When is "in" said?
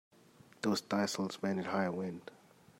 1.59-1.67